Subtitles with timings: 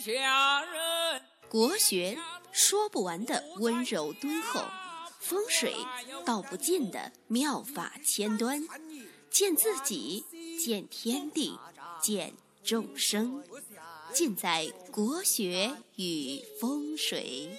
[0.00, 1.20] 下人。
[1.50, 2.16] 国学
[2.52, 4.62] 说不完的温柔敦厚，
[5.18, 5.74] 风水
[6.24, 8.62] 道不尽的妙法千端，
[9.28, 10.24] 见自己，
[10.58, 11.58] 见天地，
[12.00, 12.32] 见
[12.64, 13.44] 众生，
[14.10, 17.50] 尽在国学与风水。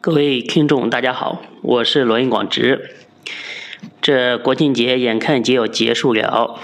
[0.00, 2.96] 各位听众，大家好，我是罗云广直。
[4.00, 6.58] 这国庆节眼看就要结束了，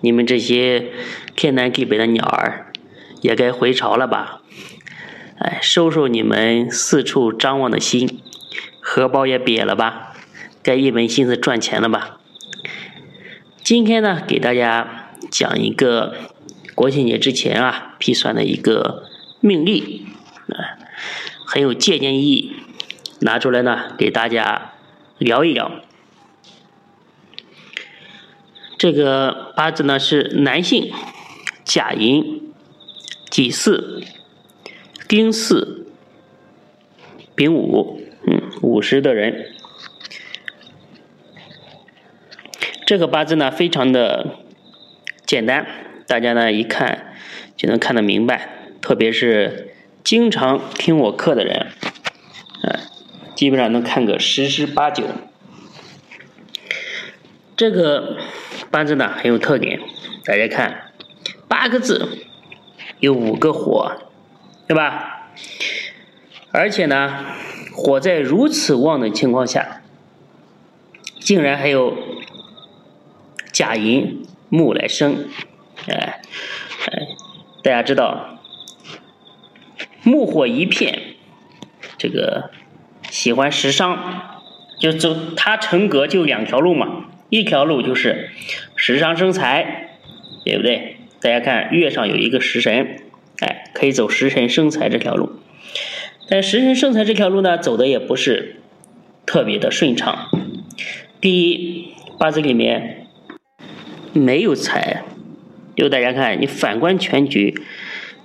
[0.00, 0.92] 你们这些
[1.36, 2.72] 天南地北的鸟儿
[3.20, 4.40] 也该回巢了吧？
[5.38, 8.20] 哎，收收你们四处张望的心，
[8.80, 10.14] 荷包也瘪了吧？
[10.62, 12.18] 该一门心思赚钱了吧？
[13.62, 16.14] 今天呢，给大家讲一个
[16.74, 19.04] 国庆节之前啊批算的一个
[19.40, 20.06] 命例，
[20.48, 20.76] 啊，
[21.46, 22.56] 很有借鉴意义，
[23.20, 24.72] 拿出来呢给大家
[25.18, 25.70] 聊一聊。
[28.80, 30.90] 这个八字呢是男性，
[31.64, 32.50] 甲寅、
[33.28, 34.06] 己巳、
[35.06, 35.84] 丁巳、
[37.34, 39.52] 丙午，嗯，午时的人。
[42.86, 44.38] 这个八字呢非常的
[45.26, 45.66] 简单，
[46.06, 47.12] 大家呢一看
[47.58, 48.48] 就能看得明白，
[48.80, 51.66] 特别是经常听我课的人，
[52.62, 52.80] 嗯，
[53.34, 55.04] 基本上能看个十之八九。
[57.54, 58.16] 这个。
[58.70, 59.80] 八字呢很有特点，
[60.24, 60.92] 大家看，
[61.48, 62.08] 八个字
[63.00, 63.96] 有五个火，
[64.68, 65.32] 对吧？
[66.52, 67.26] 而且呢，
[67.72, 69.82] 火在如此旺的情况下，
[71.18, 71.96] 竟然还有
[73.52, 75.28] 甲寅木来生，
[75.88, 76.20] 哎
[76.86, 77.08] 哎，
[77.64, 78.38] 大家知道，
[80.04, 81.16] 木火一片，
[81.98, 82.50] 这个
[83.10, 84.38] 喜欢食伤，
[84.78, 87.06] 就走它成格就两条路嘛。
[87.30, 88.30] 一条路就是
[88.76, 89.88] 食伤生财，
[90.44, 90.96] 对不对？
[91.20, 92.96] 大家看月上有一个食神，
[93.38, 95.32] 哎，可以走食神生财这条路。
[96.28, 98.56] 但食神生财这条路呢，走的也不是
[99.26, 100.28] 特别的顺畅。
[101.20, 103.06] 第一，八字里面
[104.12, 105.04] 没有财，
[105.76, 107.54] 就大家看，你反观全局，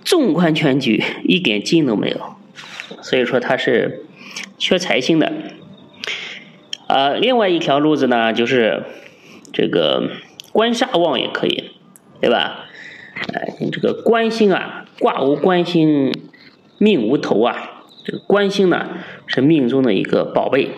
[0.04, 2.36] 纵观全局，一点劲都没有，
[3.02, 4.04] 所以说他是
[4.58, 5.32] 缺财星的。
[6.88, 8.84] 呃，另外一条路子呢，就是
[9.52, 10.12] 这个
[10.52, 11.72] 官煞旺也可以，
[12.22, 12.66] 对吧？
[13.34, 16.14] 哎，你这个官星啊，卦无官星，
[16.78, 17.84] 命无头啊。
[18.06, 18.90] 这个官星呢，
[19.26, 20.70] 是命中的一个宝贝。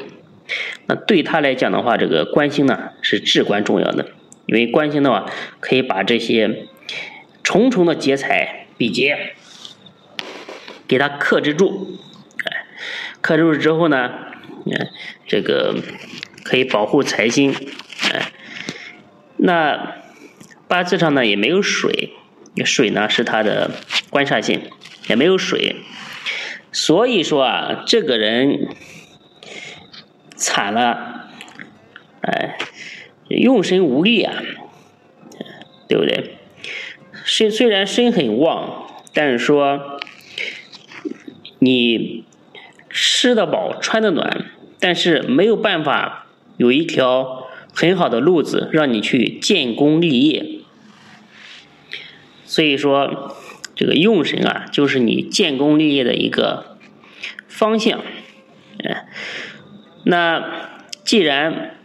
[0.85, 4.05] 那对他来讲的话，这个官星呢是至关重要的，
[4.45, 5.25] 因为官星的话
[5.59, 6.67] 可以把这些
[7.43, 9.33] 重重的劫财比劫
[10.87, 11.97] 给他克制住。
[12.45, 12.65] 哎，
[13.19, 14.09] 克制住之后呢？
[14.69, 14.89] 看
[15.25, 15.75] 这个
[16.43, 17.53] 可以保护财星，
[18.11, 18.31] 哎，
[19.37, 19.95] 那
[20.67, 22.13] 八字上呢也没有水，
[22.65, 23.71] 水呢是它的
[24.09, 24.61] 官煞性，
[25.07, 25.77] 也没有水，
[26.71, 28.69] 所以说啊，这个人
[30.35, 31.29] 惨了，
[32.21, 32.57] 哎，
[33.29, 34.41] 用神无力啊，
[35.87, 36.37] 对不对？
[37.23, 39.99] 身虽然身很旺，但是说
[41.59, 42.25] 你
[42.89, 44.45] 吃得饱，穿得暖。
[44.79, 46.27] 但是没有办法
[46.57, 50.45] 有一条很好的路子让你去建功立业，
[52.45, 53.35] 所以说
[53.75, 56.77] 这个用神啊，就是你建功立业的一个
[57.47, 57.99] 方向。
[58.83, 59.07] 哎，
[60.03, 60.43] 那
[61.03, 61.75] 既然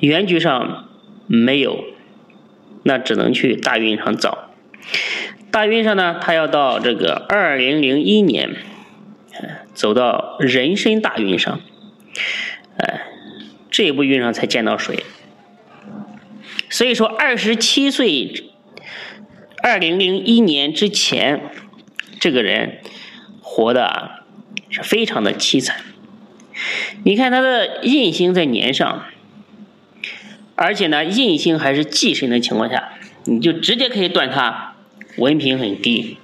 [0.00, 0.88] 原局上
[1.26, 1.84] 没有，
[2.82, 4.50] 那只能去大运上找。
[5.52, 8.56] 大运上呢，他要到这个二零零一年，
[9.76, 11.60] 走到人参大运上。
[12.78, 13.02] 哎，
[13.70, 15.04] 这一步运上才见到水，
[16.68, 18.50] 所以说二十七岁，
[19.62, 21.40] 二零零一年之前，
[22.18, 22.80] 这个人
[23.40, 24.24] 活的
[24.70, 25.76] 是非常的凄惨。
[27.04, 29.04] 你看他的印星在年上，
[30.54, 32.92] 而且呢，印星还是忌神的情况下，
[33.24, 34.74] 你就直接可以断他
[35.18, 36.16] 文凭很低，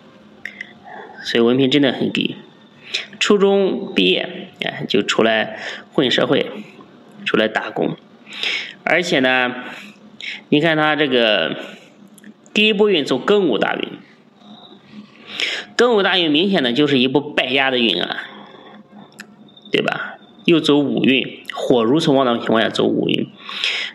[1.22, 2.36] 所以文凭真的很低。
[3.22, 5.56] 初中毕业，哎，就出来
[5.92, 6.44] 混社会，
[7.24, 7.96] 出来打工，
[8.82, 9.54] 而且呢，
[10.48, 11.56] 你看他这个
[12.52, 13.88] 第一步运走庚午大运，
[15.76, 18.24] 庚午大运明显的就是一步败家的运啊，
[19.70, 20.18] 对吧？
[20.44, 23.28] 又走五运，火如此旺的情况下走五运，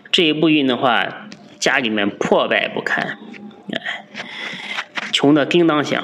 [0.10, 1.28] 这一步运的话，
[1.60, 3.18] 家里面破败不堪，
[3.74, 4.06] 哎，
[5.12, 6.02] 穷的叮当响。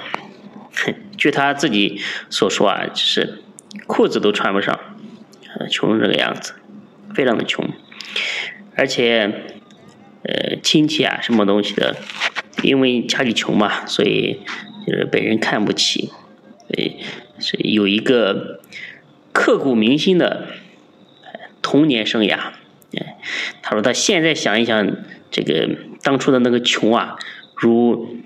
[1.18, 2.00] 据他自己
[2.30, 3.42] 所说啊，就是
[3.88, 4.80] 裤子都穿不上，
[5.70, 6.54] 穷成这个样子，
[7.14, 7.70] 非常的穷，
[8.76, 9.32] 而且
[10.24, 11.96] 呃亲戚啊什么东西的
[12.62, 14.42] 因为家里穷嘛，所以
[14.88, 16.12] 就是被人看不起，
[16.68, 16.98] 所以
[17.40, 18.62] 是有一个
[19.32, 20.48] 刻骨铭心的
[21.62, 22.40] 童年生涯。
[23.64, 24.96] 他说他现在想一想，
[25.32, 25.70] 这个
[26.04, 27.16] 当初的那个穷啊，
[27.56, 28.18] 如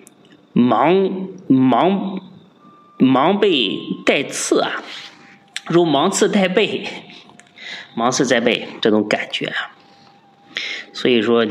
[0.52, 2.20] 芒芒
[2.98, 4.84] 芒被带刺啊，
[5.68, 6.86] 如芒刺带背，
[7.96, 9.76] 芒刺在背这种感觉啊。
[10.94, 11.46] 所以说，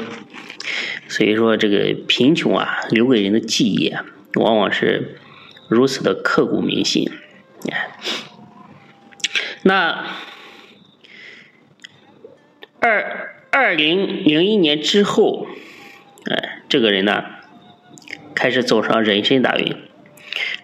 [1.07, 4.05] 所以说这个贫穷啊，留给人的记忆啊，
[4.35, 5.21] 往往是
[5.69, 7.09] 如此的刻骨铭心。
[9.63, 10.07] 那
[12.81, 15.47] 二二零零一年之后，
[16.31, 17.25] 哎，这个人呢，
[18.35, 19.77] 开始走上人生大运。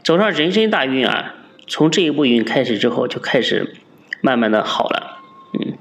[0.05, 1.35] 走上人生大运啊，
[1.69, 3.77] 从这一步运开始之后，就开始
[4.21, 5.21] 慢慢的好了。
[5.55, 5.79] 嗯，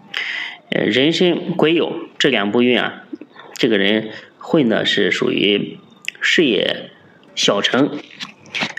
[0.69, 3.03] 呃，人生癸酉这两步运啊，
[3.55, 5.79] 这个人混的是属于
[6.19, 6.91] 事业
[7.33, 7.97] 小成。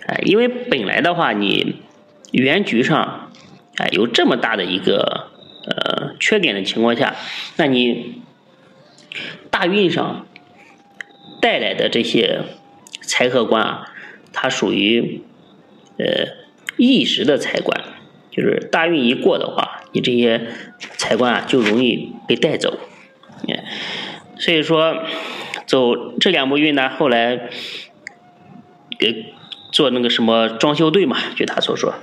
[0.06, 1.82] 哎，因为本来的话，你
[2.30, 3.32] 原局上
[3.78, 5.28] 哎有这么大的一个
[5.66, 7.16] 呃缺点的情况下，
[7.56, 8.22] 那你
[9.50, 10.26] 大运上
[11.40, 12.42] 带来的这些
[13.00, 13.92] 财和官啊，
[14.32, 15.22] 它属于
[16.02, 16.34] 呃
[16.76, 17.81] 一时的财官，
[18.31, 20.49] 就是大运一过的话，你这些
[20.96, 22.78] 财官啊就容易被带走。
[24.38, 25.04] 所以说
[25.66, 27.49] 走这两步运呢，后来
[28.99, 29.34] 给。
[29.72, 31.94] 做那个什么装修队嘛，据他所说，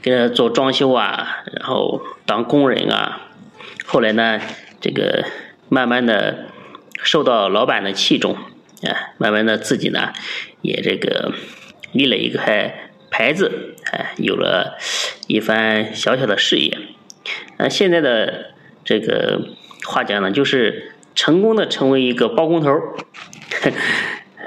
[0.00, 3.22] 给他做装修啊，然后当工人啊，
[3.84, 4.40] 后来呢，
[4.80, 5.24] 这个
[5.68, 6.46] 慢慢的
[7.02, 10.12] 受到老板的器重，啊，慢慢的自己呢
[10.62, 11.32] 也这个
[11.96, 12.38] 立了一个
[13.10, 14.78] 牌子，哎，有了
[15.26, 16.76] 一番小小的事业。
[17.58, 18.52] 那现在的
[18.84, 19.40] 这个
[19.86, 22.70] 话讲呢，就是成功的成为一个包工头，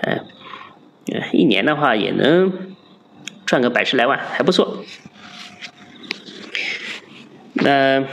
[0.01, 0.21] 哎。
[1.31, 2.75] 一年的话也能
[3.43, 4.83] 赚个百十来万，还不错。
[7.53, 8.03] 那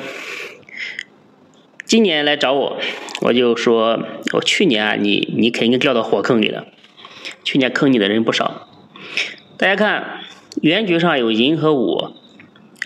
[1.84, 2.80] 今年来找我，
[3.20, 4.02] 我就说，
[4.32, 6.68] 我去年啊，你你肯定掉到火坑里了。
[7.44, 8.66] 去年坑你的人不少。
[9.58, 10.20] 大家看，
[10.60, 12.14] 原局上有寅和午，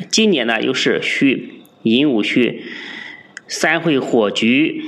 [0.08, 2.64] 今年呢又是戌，寅午戌，
[3.48, 4.84] 三会火局，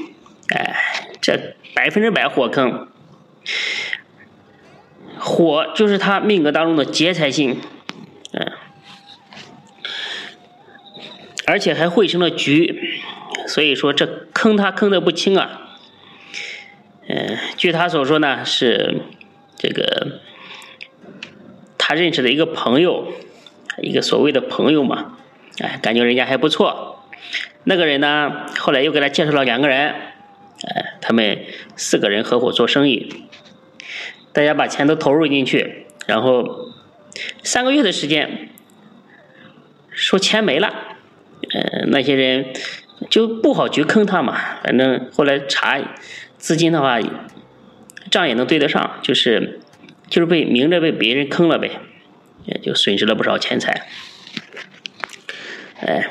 [0.54, 0.76] 哎，
[1.20, 2.88] 这百分之百火坑。
[5.18, 7.60] 火就是他命格当中的劫财星，
[8.32, 8.52] 嗯，
[11.46, 13.00] 而且还汇成了局，
[13.48, 15.78] 所以说这坑他坑的不轻啊。
[17.08, 19.02] 嗯，据他所说呢，是
[19.56, 20.20] 这个
[21.92, 23.12] 他认识的一个朋友，
[23.82, 25.18] 一个所谓的朋友嘛，
[25.60, 27.04] 哎，感觉人家还不错。
[27.64, 31.40] 那个人呢，后来又给他介绍了两个人，哎，他们
[31.76, 33.26] 四个人合伙做生意。
[34.32, 36.70] 大家把钱都投入进去，然后
[37.42, 38.48] 三个月的时间，
[39.90, 40.72] 说钱没了，
[41.52, 42.54] 嗯，那些人
[43.10, 44.34] 就不好去坑他嘛。
[44.64, 45.78] 反正后来查
[46.38, 46.98] 资金的话，
[48.10, 49.60] 账也能对得上，就是
[50.12, 51.70] 就是被明着被别人坑了呗，
[52.44, 53.88] 也就损失了不少钱财。
[55.80, 56.10] 哎，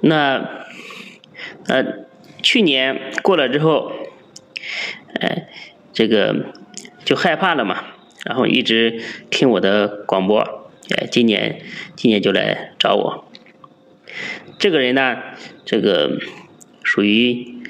[0.00, 0.64] 那
[1.66, 1.84] 呃，
[2.42, 3.92] 去年过了之后，
[5.20, 5.48] 哎。
[5.92, 6.54] 这个
[7.04, 7.84] 就害怕了嘛，
[8.24, 10.38] 然后一直听我的广播，
[10.96, 11.60] 哎，今年
[11.94, 13.30] 今年就来找我。
[14.58, 15.18] 这个人呢，
[15.66, 16.18] 这个
[16.82, 17.60] 属于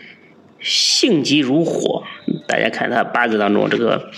[0.60, 2.04] 性急如火，
[2.46, 4.10] 大家看他八字当中这个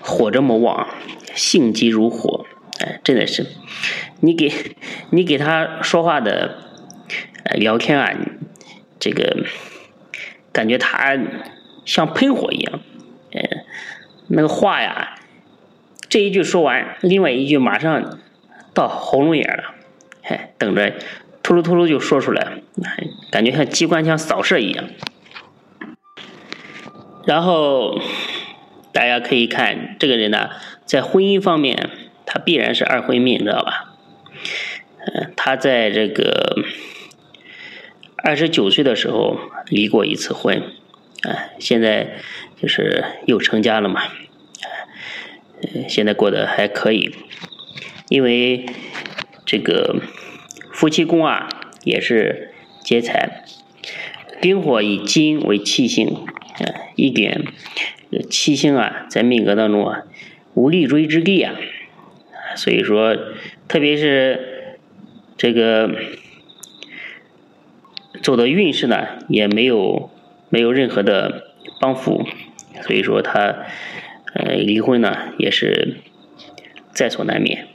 [0.00, 0.88] 火这么旺，
[1.34, 2.46] 性急如火，
[2.80, 3.46] 哎，真的是，
[4.20, 4.52] 你给
[5.10, 6.56] 你给他说话的
[7.54, 8.12] 聊天啊，
[8.98, 9.44] 这个
[10.52, 11.18] 感觉他
[11.84, 12.80] 像喷火一样。
[13.32, 13.42] 嗯，
[14.28, 15.18] 那个话呀，
[16.08, 18.18] 这一句说完，另外一句马上
[18.72, 19.74] 到喉咙眼了，
[20.22, 20.92] 嘿，等着
[21.42, 22.58] 突噜突噜就说出来，
[23.30, 24.84] 感觉像机关枪扫射一样。
[27.26, 28.00] 然后
[28.92, 30.50] 大家可以看这个人呢，
[30.84, 31.90] 在婚姻方面，
[32.26, 33.94] 他必然是二婚命，你知道吧？
[35.06, 36.56] 嗯，他在这个
[38.16, 40.62] 二十九岁的时候离过一次婚，
[41.22, 42.16] 啊，现在。
[42.62, 44.04] 就是又成家了嘛，
[45.60, 47.14] 呃，现在过得还可以，
[48.08, 48.64] 因为
[49.44, 49.96] 这个
[50.72, 51.46] 夫妻宫啊
[51.82, 53.44] 也是劫财，
[54.40, 56.24] 丁火以金为气性，
[56.54, 56.64] 啊，
[56.96, 57.44] 一点
[58.30, 60.02] 七星啊在命格当中啊
[60.54, 61.54] 无立锥之地啊，
[62.56, 63.16] 所以说
[63.66, 64.78] 特别是
[65.36, 65.90] 这个
[68.22, 70.10] 走的运势呢也没有
[70.48, 72.26] 没有任何的帮扶。
[72.82, 73.64] 所以说他
[74.34, 75.98] 呃离婚呢也是
[76.92, 77.68] 在所难免。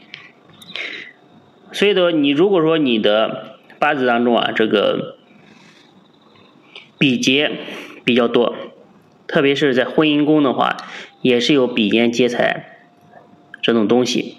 [1.71, 5.17] 所以说你如果说你的八字当中啊这个
[6.97, 7.51] 比劫
[8.03, 8.55] 比较多，
[9.31, 10.75] 特别是在婚姻宫的话，
[11.21, 12.79] 也是有比肩劫财
[13.61, 14.37] 这种东西，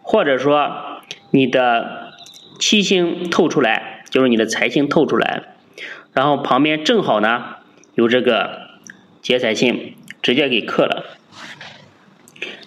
[0.00, 2.14] 或者说你的
[2.58, 5.42] 七星透出来，就是你的财星透出来，
[6.14, 7.56] 然后旁边正好呢
[7.94, 8.62] 有这个
[9.20, 11.04] 劫财星直接给克了，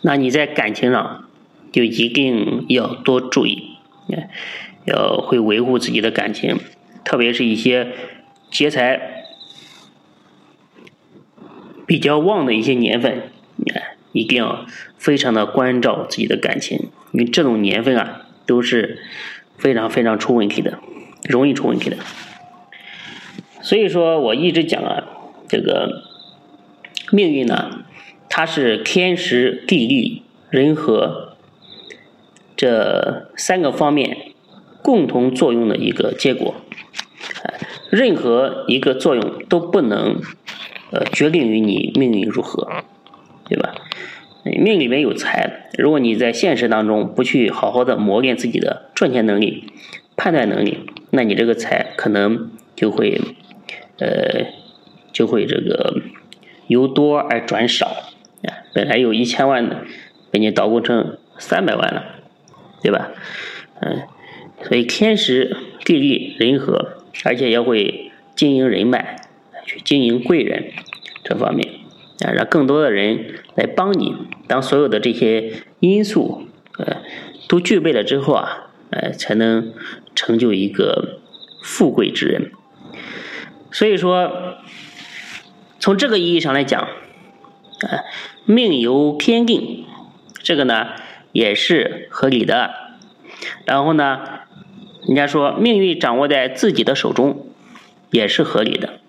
[0.03, 1.27] 那你在感情上
[1.71, 3.77] 就一定要多注意，
[4.85, 6.59] 要会维护自己的感情，
[7.03, 7.93] 特别是一些
[8.51, 9.22] 劫财。
[11.85, 13.23] 比较旺的一些年份，
[13.73, 14.65] 哎，一定要
[14.97, 18.99] 非常的关照自己的感情，因为这种年份啊都是
[19.57, 20.79] 非常非常出问题的，
[21.27, 21.97] 容易出问题的。
[23.61, 25.03] 所以说我一直讲啊，
[25.47, 26.03] 这个
[27.11, 27.83] 命运呢，
[28.29, 31.35] 它是天时地利人和
[32.55, 34.33] 这三个方面
[34.81, 36.55] 共同作用的一个结果，
[37.89, 40.21] 任何一个作用都不能。
[40.93, 42.83] 呃，决定于你命运如何，
[43.49, 43.73] 对吧？
[44.43, 49.63] 命里面有财，如果你在现实当中不去好好的磨练自己的赚钱能力、
[50.15, 53.19] 判断能力，那你这个财可能就会，
[53.97, 54.45] 呃，
[55.11, 55.99] 就会这个
[56.67, 57.87] 由多而转少，
[58.43, 59.85] 啊，本来有一千万的，
[60.29, 62.03] 被你捣鼓成三百万了，
[62.83, 63.09] 对吧？
[63.81, 64.03] 嗯，
[64.61, 69.15] 所以天时地利人和，而且也会经营人脉。
[69.65, 70.73] 去经营贵人
[71.23, 71.67] 这方面
[72.25, 74.15] 啊，让更多的人来帮你。
[74.47, 76.97] 当所有的这些因素呃
[77.47, 79.73] 都具备了之后啊，呃，才能
[80.15, 81.19] 成就一个
[81.61, 82.51] 富贵之人。
[83.71, 84.57] 所以说，
[85.79, 88.03] 从这个意义上来讲，啊，
[88.45, 89.85] 命由天定，
[90.41, 90.89] 这个呢
[91.31, 92.71] 也是合理的。
[93.65, 94.19] 然后呢，
[95.07, 97.47] 人家说命运掌握在自己的手中，
[98.11, 98.99] 也是合理的。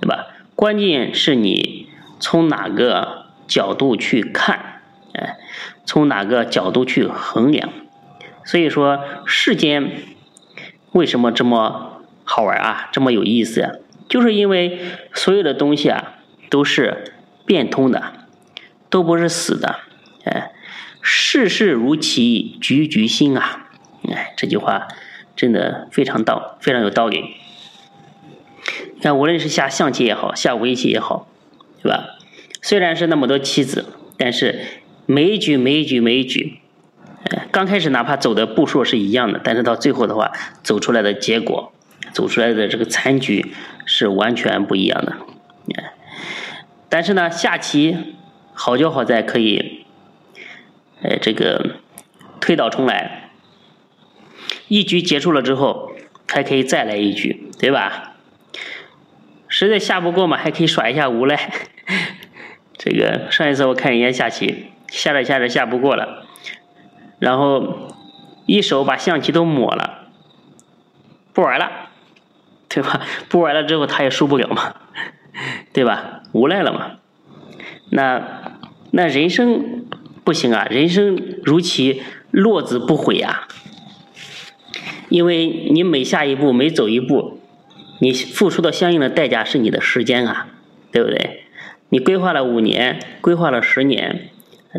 [0.00, 0.31] 对吧？
[0.62, 1.88] 关键是你
[2.20, 4.80] 从哪个角度去看，
[5.12, 5.36] 哎，
[5.84, 7.70] 从哪个角度去衡量。
[8.44, 9.90] 所以说，世间
[10.92, 12.88] 为什么这么好玩啊？
[12.92, 13.72] 这么有意思啊？
[14.08, 14.78] 就是因为
[15.12, 16.12] 所有的东西啊
[16.48, 17.12] 都是
[17.44, 18.12] 变通的，
[18.88, 19.80] 都不是死的。
[20.22, 20.52] 哎，
[21.00, 23.66] 世事如棋局局新啊！
[24.08, 24.86] 哎，这句话
[25.34, 27.34] 真的非常道，非常有道理。
[29.02, 31.28] 看，无论是下象棋也好，下围棋也好，
[31.82, 32.06] 对吧？
[32.62, 33.84] 虽然是那么多棋子，
[34.16, 34.60] 但是
[35.06, 36.58] 每一局、每一局、每一局，
[37.50, 40.30] 刚开始哪怕走的步数是一样的，但是到最后的话，
[40.62, 41.72] 走出来的结果，
[42.12, 43.52] 走出来的这个残局
[43.84, 45.16] 是完全不一样的。
[46.88, 47.96] 但是呢，下棋
[48.52, 49.86] 好就好在可以，
[51.00, 51.76] 呃，这个
[52.38, 53.30] 推倒重来，
[54.68, 55.90] 一局结束了之后，
[56.28, 58.11] 还可以再来一局，对吧？
[59.54, 61.52] 实在下不过嘛，还可以耍一下无赖。
[62.78, 66.24] 这个上一次我看人家下棋，下着下着下不过了，
[67.18, 67.94] 然后
[68.46, 70.08] 一手把象棋都抹了，
[71.34, 71.70] 不玩了，
[72.70, 73.02] 对吧？
[73.28, 74.74] 不玩了之后他也输不了嘛，
[75.74, 76.22] 对吧？
[76.32, 76.92] 无赖了嘛。
[77.90, 78.22] 那
[78.90, 79.84] 那人生
[80.24, 83.46] 不行啊，人生如棋，落子不悔呀。
[85.10, 87.41] 因为你每下一步，每走一步。
[88.02, 90.48] 你付出的相应的代价是你的时间啊，
[90.90, 91.44] 对不对？
[91.88, 94.28] 你规划了五年，规划了十年，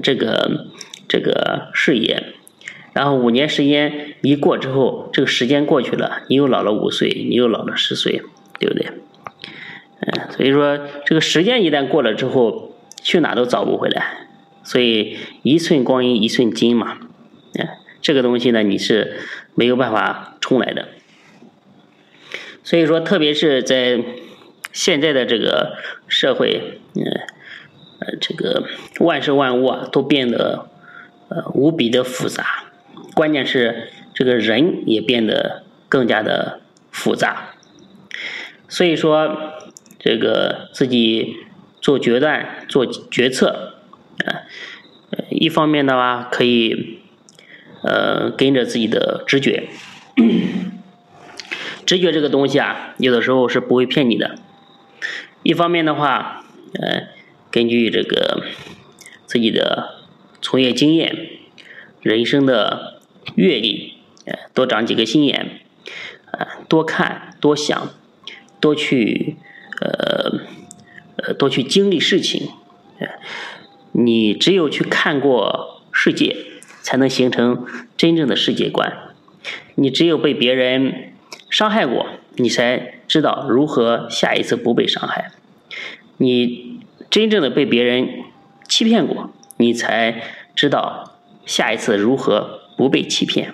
[0.03, 0.67] 这个
[1.07, 2.21] 这个事业，
[2.91, 8.21] 然后五年时间一过之后，这个时间过去了，你又老了五岁，你又老了十岁，
[8.59, 8.87] 对不对？
[10.01, 14.27] 嗯，所以说这个时间一旦过了之后，去哪都找不回来，
[14.63, 16.97] 所以一寸光阴一寸金嘛，
[17.57, 17.69] 嗯，
[18.01, 19.15] 这个东西呢，你是
[19.55, 20.89] 没有办法重来的。
[22.63, 24.01] 所以说，特别是在
[24.71, 25.77] 现在的这个
[26.07, 27.03] 社会，嗯，
[27.99, 28.63] 呃，这个
[28.99, 30.69] 万事万物啊，都变得
[31.27, 32.63] 呃无比的复杂。
[33.13, 37.49] 关键是这个人也变得更加的复杂。
[38.69, 39.53] 所以说，
[39.99, 41.35] 这个自己
[41.81, 43.73] 做决断、做决策，
[44.25, 44.47] 啊，
[45.29, 46.99] 一方面的话可以
[47.83, 49.67] 呃跟着自己的直觉。
[51.85, 54.35] 直觉这个东西啊，有的时候是不会骗你的。
[55.43, 56.45] 一方面的话，
[56.79, 57.07] 呃，
[57.51, 58.43] 根据这个
[59.25, 60.05] 自己的
[60.41, 61.29] 从业经验、
[62.01, 63.01] 人生的
[63.35, 63.93] 阅历，
[64.25, 65.59] 呃，多长几个心眼，
[66.31, 67.89] 呃，多看多想，
[68.61, 69.35] 多去
[69.81, 70.39] 呃
[71.17, 72.49] 呃多去经历事情，
[72.99, 73.07] 呃
[73.91, 76.35] 你只有去看过世界，
[76.81, 79.11] 才能形成真正的世界观。
[79.75, 81.12] 你只有被别人
[81.53, 82.07] 伤害过，
[82.37, 85.31] 你才知道如何下一次不被伤害。
[86.17, 86.79] 你
[87.11, 88.09] 真正的被别人
[88.67, 90.23] 欺骗过，你才
[90.55, 91.13] 知道
[91.45, 93.53] 下一次如何不被欺骗。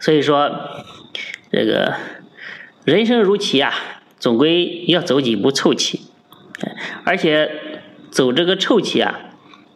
[0.00, 0.50] 所以说，
[1.52, 1.94] 这个
[2.86, 3.74] 人生如棋啊，
[4.18, 6.06] 总归要走几步臭棋，
[7.04, 7.50] 而且
[8.10, 9.20] 走这个臭棋啊，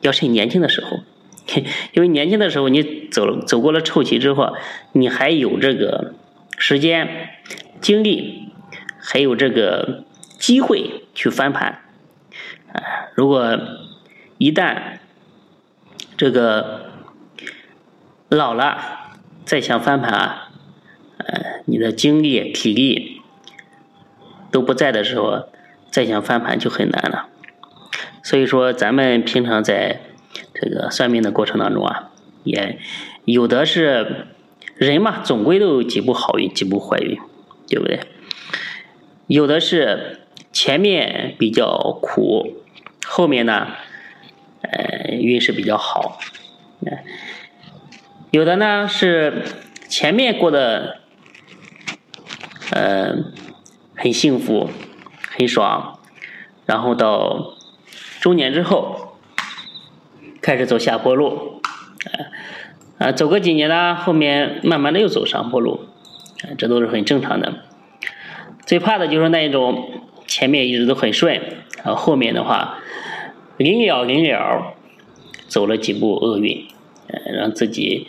[0.00, 1.00] 要趁年轻的时候。
[1.92, 4.54] 因为年轻的时候，你走了走过了臭棋之后，
[4.92, 6.12] 你还有这个
[6.58, 7.30] 时间、
[7.80, 8.52] 精力，
[9.00, 10.04] 还有这个
[10.38, 11.80] 机会去翻盘。
[12.72, 12.82] 啊，
[13.14, 13.58] 如果
[14.36, 14.98] 一旦
[16.16, 16.92] 这个
[18.28, 18.78] 老了
[19.44, 20.50] 再想翻盘啊，
[21.18, 23.22] 呃，你的精力、体力
[24.50, 25.48] 都不在的时候，
[25.90, 27.28] 再想翻盘就很难了。
[28.22, 30.00] 所以说，咱们平常在。
[30.60, 32.10] 这个算命的过程当中啊，
[32.42, 32.78] 也
[33.24, 34.26] 有的是
[34.78, 37.18] 人嘛，总归都有几步好运，几步坏运，
[37.66, 38.00] 对不对？
[39.26, 40.20] 有的是
[40.52, 42.62] 前面比较苦，
[43.04, 43.68] 后面呢，
[44.62, 46.18] 呃，运势比较好。
[48.30, 49.42] 有的呢是
[49.88, 51.00] 前面过得，
[52.70, 53.14] 呃，
[53.96, 54.70] 很幸福，
[55.36, 55.98] 很爽，
[56.66, 57.54] 然后到
[58.20, 59.04] 中年之后。
[60.40, 61.60] 开始走下坡路，
[62.98, 65.88] 啊，走个几年呢，后面慢慢的又走上坡路，
[66.42, 67.62] 啊，这都是很正常的。
[68.66, 71.40] 最怕的就是那一种前面一直都很顺，
[71.84, 72.78] 然后后面的话
[73.56, 74.74] 临了临了
[75.46, 76.66] 走了几步厄运，
[77.06, 78.08] 呃，让自己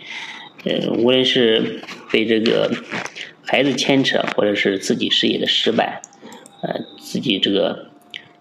[0.65, 1.81] 呃无论是
[2.11, 2.71] 被这个
[3.45, 6.01] 孩子牵扯，或者是自己事业的失败，
[6.61, 7.89] 呃，自己这个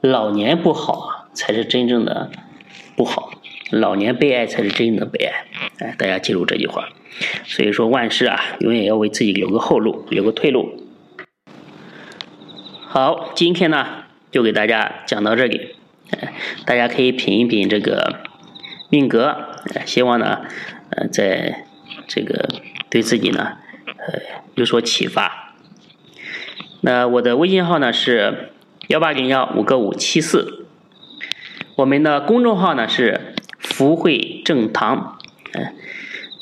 [0.01, 2.31] 老年不好啊，才是真正的
[2.97, 3.28] 不好。
[3.71, 5.45] 老年被爱才是真正的悲哀，
[5.79, 6.89] 哎，大家记住这句话。
[7.45, 10.85] 所以说，万事啊，永远要为自己留个后路，留个退路。
[12.87, 15.75] 好，今天呢，就给大家讲到这里，
[16.65, 18.21] 大家可以品一品这个
[18.89, 19.37] 命格，
[19.85, 20.43] 希望呢，
[20.91, 21.65] 呃，在
[22.07, 22.49] 这个
[22.89, 24.21] 对自己呢，呃，
[24.55, 25.55] 有所启发。
[26.81, 28.53] 那我的微信号呢是
[28.87, 30.67] 幺八零幺五个五七四，
[31.77, 33.35] 我们的公众号呢是。
[33.79, 35.21] 福慧正堂，
[35.53, 35.73] 嗯，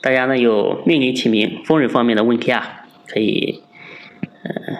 [0.00, 3.62] 大家呢有命理起名、风水方面的问题啊，可以，
[4.42, 4.76] 嗯，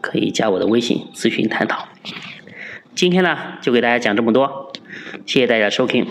[0.00, 1.86] 可以加我的微信咨询探讨。
[2.94, 4.72] 今天呢就给大家讲这么多，
[5.26, 6.06] 谢谢大家收听。